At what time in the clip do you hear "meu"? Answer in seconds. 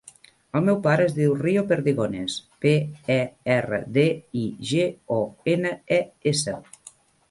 0.69-0.79